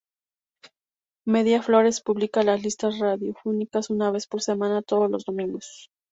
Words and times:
Media 1.27 1.61
Forest 1.61 2.03
publica 2.03 2.41
las 2.41 2.63
listas 2.63 2.97
radiofónicas 2.97 3.91
una 3.91 4.09
vez 4.09 4.25
por 4.25 4.41
semana, 4.41 4.81
todos 4.81 5.11
los 5.11 5.25
domingos. 5.25 5.91